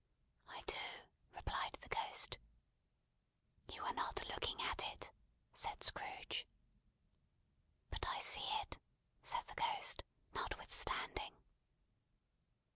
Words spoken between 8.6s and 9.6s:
it," said the